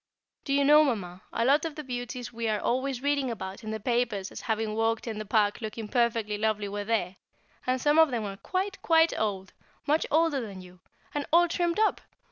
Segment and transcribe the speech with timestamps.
[0.45, 3.69] Do you know, Mamma, a lot of the beauties we are always reading about in
[3.69, 7.17] the papers as having walked in the Park looking perfectly lovely were there,
[7.67, 9.53] and some of them are quite, quite old
[9.85, 10.79] much older than you
[11.13, 12.01] and all trimmed up!